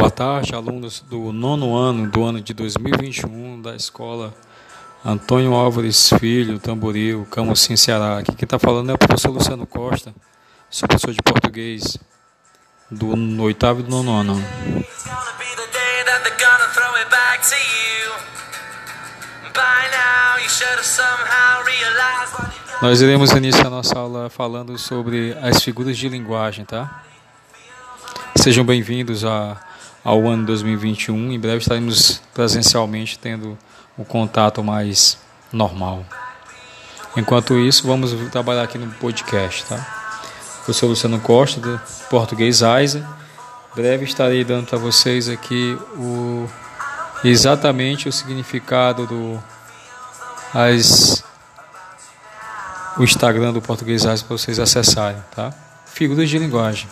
Boa 0.00 0.10
tarde, 0.10 0.54
alunos 0.54 1.00
do 1.00 1.30
nono 1.30 1.76
ano 1.76 2.10
do 2.10 2.24
ano 2.24 2.40
de 2.40 2.54
2021 2.54 3.60
da 3.60 3.76
escola 3.76 4.32
Antônio 5.04 5.52
Álvares 5.52 6.08
Filho, 6.18 6.58
Tamboril, 6.58 7.28
Camocim, 7.30 7.76
Ceará. 7.76 8.20
Aqui 8.20 8.34
quem 8.34 8.46
está 8.46 8.58
falando 8.58 8.90
é 8.90 8.94
o 8.94 8.98
professor 8.98 9.30
Luciano 9.30 9.66
Costa, 9.66 10.14
sou 10.70 10.88
professor 10.88 11.12
de 11.12 11.20
português 11.20 11.98
do 12.90 13.42
oitavo 13.42 13.80
e 13.80 13.82
do 13.82 13.90
nono 13.90 14.10
ano. 14.10 14.44
Nós 22.80 23.02
iremos 23.02 23.32
iniciar 23.32 23.68
nossa 23.68 23.98
aula 23.98 24.30
falando 24.30 24.78
sobre 24.78 25.36
as 25.42 25.62
figuras 25.62 25.98
de 25.98 26.08
linguagem, 26.08 26.64
tá? 26.64 27.02
Sejam 28.34 28.64
bem-vindos 28.64 29.26
ao 30.04 30.26
ano 30.26 30.46
2021. 30.46 31.32
Em 31.32 31.38
breve 31.38 31.58
estaremos 31.58 32.22
presencialmente 32.34 33.18
tendo 33.18 33.56
um 33.98 34.04
contato 34.04 34.62
mais 34.62 35.18
normal. 35.52 36.04
Enquanto 37.16 37.58
isso, 37.58 37.86
vamos 37.86 38.12
trabalhar 38.30 38.62
aqui 38.62 38.78
no 38.78 38.90
podcast, 38.94 39.64
tá? 39.66 40.00
Eu 40.66 40.72
sou 40.72 40.88
Luciano 40.88 41.18
Costa, 41.20 41.60
do 41.60 41.80
Português 42.08 42.62
Aiza. 42.62 43.06
Breve 43.74 44.04
estarei 44.04 44.44
dando 44.44 44.66
para 44.66 44.78
vocês 44.78 45.28
aqui 45.28 45.76
o 45.96 46.48
exatamente 47.22 48.08
o 48.08 48.12
significado 48.12 49.06
do 49.06 49.42
as 50.54 51.24
o 52.96 53.04
Instagram 53.04 53.52
do 53.52 53.60
Português 53.60 54.06
Aiza 54.06 54.24
para 54.24 54.36
vocês 54.36 54.58
acessarem, 54.58 55.22
tá? 55.34 55.52
Figuras 55.86 56.28
de 56.28 56.38
linguagem. 56.38 56.88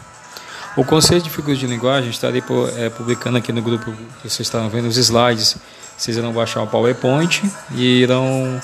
O 0.78 0.84
conceito 0.84 1.24
de 1.24 1.30
figuras 1.30 1.58
de 1.58 1.66
linguagem 1.66 2.08
estarei 2.08 2.40
é, 2.76 2.88
publicando 2.88 3.36
aqui 3.36 3.52
no 3.52 3.60
grupo 3.60 3.90
que 4.22 4.28
vocês 4.28 4.46
estão 4.46 4.70
vendo 4.70 4.86
os 4.86 4.96
slides. 4.96 5.56
Vocês 5.96 6.16
irão 6.16 6.32
baixar 6.32 6.62
o 6.62 6.68
PowerPoint 6.68 7.42
e 7.74 8.00
irão, 8.00 8.62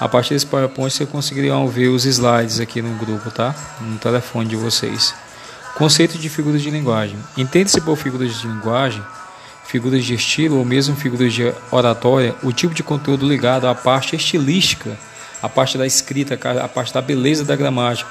a 0.00 0.08
partir 0.08 0.32
desse 0.32 0.46
PowerPoint, 0.46 0.90
vocês 0.90 1.06
conseguirão 1.06 1.68
ver 1.68 1.88
os 1.88 2.06
slides 2.06 2.60
aqui 2.60 2.80
no 2.80 2.96
grupo, 2.96 3.30
tá? 3.30 3.54
No 3.78 3.98
telefone 3.98 4.48
de 4.48 4.56
vocês. 4.56 5.14
Conceito 5.74 6.16
de 6.16 6.30
figuras 6.30 6.62
de 6.62 6.70
linguagem. 6.70 7.18
Entende-se 7.36 7.78
por 7.82 7.94
figuras 7.94 8.40
de 8.40 8.46
linguagem, 8.46 9.04
figuras 9.66 10.02
de 10.02 10.14
estilo 10.14 10.56
ou 10.56 10.64
mesmo 10.64 10.96
figuras 10.96 11.30
de 11.30 11.52
oratória, 11.70 12.34
o 12.42 12.54
tipo 12.54 12.72
de 12.72 12.82
conteúdo 12.82 13.28
ligado 13.28 13.66
à 13.66 13.74
parte 13.74 14.16
estilística, 14.16 14.98
à 15.42 15.48
parte 15.48 15.76
da 15.76 15.86
escrita, 15.86 16.38
à 16.64 16.68
parte 16.68 16.94
da 16.94 17.02
beleza 17.02 17.44
da 17.44 17.54
gramática 17.54 18.08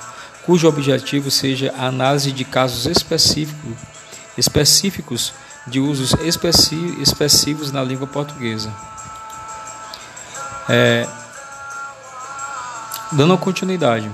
cujo 0.50 0.68
objetivo 0.68 1.30
seja 1.30 1.72
a 1.78 1.86
análise 1.86 2.32
de 2.32 2.44
casos 2.44 2.88
específicos, 2.88 3.78
específicos 4.36 5.32
de 5.68 5.80
usos 5.80 6.16
específicos 6.24 7.72
na 7.72 7.84
língua 7.84 8.08
portuguesa. 8.08 8.74
É, 10.68 11.08
dando 13.12 13.38
continuidade, 13.38 14.10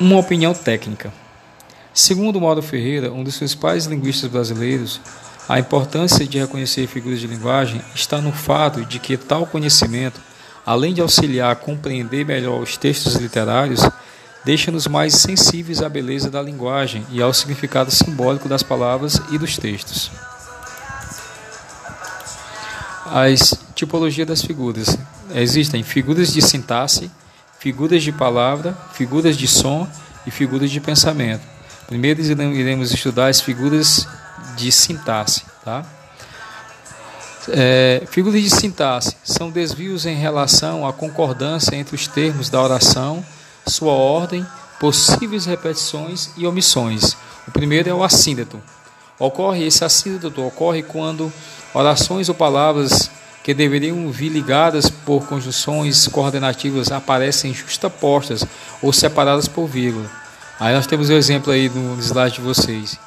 uma 0.00 0.16
opinião 0.16 0.54
técnica. 0.54 1.12
Segundo 1.92 2.40
Mauro 2.40 2.62
Ferreira, 2.62 3.12
um 3.12 3.22
dos 3.22 3.36
principais 3.36 3.84
linguistas 3.84 4.30
brasileiros, 4.30 4.98
a 5.46 5.58
importância 5.58 6.26
de 6.26 6.38
reconhecer 6.38 6.86
figuras 6.86 7.20
de 7.20 7.26
linguagem 7.26 7.82
está 7.94 8.18
no 8.18 8.32
fato 8.32 8.82
de 8.86 8.98
que 8.98 9.18
tal 9.18 9.46
conhecimento, 9.46 10.18
além 10.64 10.94
de 10.94 11.02
auxiliar 11.02 11.52
a 11.52 11.56
compreender 11.56 12.24
melhor 12.24 12.62
os 12.62 12.78
textos 12.78 13.16
literários, 13.16 13.82
deixa-nos 14.48 14.86
mais 14.86 15.12
sensíveis 15.12 15.82
à 15.82 15.90
beleza 15.90 16.30
da 16.30 16.40
linguagem 16.40 17.06
e 17.10 17.20
ao 17.20 17.34
significado 17.34 17.90
simbólico 17.90 18.48
das 18.48 18.62
palavras 18.62 19.20
e 19.30 19.36
dos 19.36 19.58
textos. 19.58 20.10
As 23.04 23.52
tipologias 23.74 24.26
das 24.26 24.40
figuras. 24.40 24.96
Existem 25.34 25.82
figuras 25.82 26.32
de 26.32 26.40
sintaxe, 26.40 27.10
figuras 27.58 28.02
de 28.02 28.10
palavra, 28.10 28.74
figuras 28.94 29.36
de 29.36 29.46
som 29.46 29.86
e 30.26 30.30
figuras 30.30 30.70
de 30.70 30.80
pensamento. 30.80 31.42
Primeiro 31.86 32.22
iremos 32.22 32.90
estudar 32.90 33.26
as 33.26 33.42
figuras 33.42 34.08
de 34.56 34.72
sintaxe. 34.72 35.42
Tá? 35.62 35.84
É, 37.50 38.02
figuras 38.10 38.42
de 38.42 38.48
sintaxe 38.48 39.14
são 39.22 39.50
desvios 39.50 40.06
em 40.06 40.16
relação 40.16 40.88
à 40.88 40.92
concordância 40.94 41.76
entre 41.76 41.94
os 41.94 42.06
termos 42.06 42.48
da 42.48 42.62
oração 42.62 43.22
sua 43.68 43.92
ordem, 43.92 44.46
possíveis 44.80 45.46
repetições 45.46 46.30
e 46.36 46.46
omissões. 46.46 47.16
O 47.46 47.50
primeiro 47.50 47.88
é 47.88 47.94
o 47.94 48.02
assíndeto. 48.02 48.60
Ocorre 49.18 49.66
esse 49.66 49.84
assíndeto 49.84 50.42
ocorre 50.42 50.82
quando 50.82 51.32
orações 51.74 52.28
ou 52.28 52.34
palavras 52.34 53.10
que 53.42 53.54
deveriam 53.54 54.10
vir 54.10 54.28
ligadas 54.28 54.90
por 54.90 55.26
conjunções 55.26 56.06
coordenativas 56.06 56.92
aparecem 56.92 57.54
justapostas 57.54 58.44
ou 58.82 58.92
separadas 58.92 59.48
por 59.48 59.66
vírgula. 59.66 60.08
Aí 60.60 60.74
nós 60.74 60.86
temos 60.86 61.08
o 61.08 61.12
um 61.12 61.16
exemplo 61.16 61.52
aí 61.52 61.68
no 61.68 61.98
slide 62.00 62.36
de 62.36 62.40
vocês. 62.40 62.98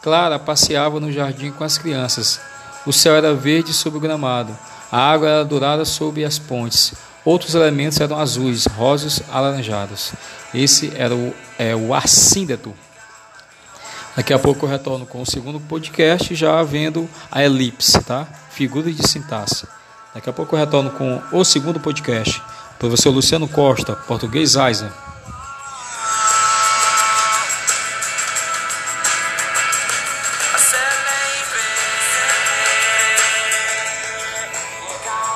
Clara 0.00 0.38
passeava 0.38 1.00
no 1.00 1.10
jardim 1.10 1.50
com 1.50 1.64
as 1.64 1.76
crianças. 1.76 2.40
O 2.86 2.92
céu 2.92 3.16
era 3.16 3.34
verde 3.34 3.72
sob 3.72 3.96
o 3.96 4.00
gramado. 4.00 4.56
A 4.90 4.98
água 4.98 5.28
era 5.28 5.44
dourada 5.44 5.84
sob 5.84 6.24
as 6.24 6.38
pontes. 6.38 6.94
Outros 7.28 7.54
elementos 7.54 8.00
eram 8.00 8.18
azuis, 8.18 8.64
rosas, 8.64 9.22
alaranjados. 9.30 10.14
Esse 10.54 10.90
era 10.96 11.14
o, 11.14 11.34
é, 11.58 11.76
o. 11.76 11.90
Daqui 14.16 14.32
a 14.32 14.38
pouco 14.38 14.64
eu 14.64 14.70
retorno 14.70 15.04
com 15.04 15.20
o 15.20 15.26
segundo 15.26 15.60
podcast, 15.60 16.34
já 16.34 16.62
vendo 16.62 17.06
a 17.30 17.44
elipse, 17.44 18.02
tá? 18.02 18.26
Figura 18.48 18.90
de 18.90 19.06
sintaxe. 19.06 19.68
Daqui 20.14 20.30
a 20.30 20.32
pouco 20.32 20.56
eu 20.56 20.60
retorno 20.60 20.90
com 20.92 21.20
o 21.30 21.44
segundo 21.44 21.78
podcast. 21.78 22.42
Professor 22.78 23.10
Luciano 23.10 23.46
Costa, 23.46 23.94
português 23.94 24.56
Aiza. 24.56 24.90